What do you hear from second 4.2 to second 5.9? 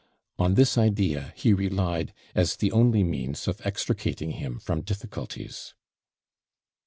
him from difficulties.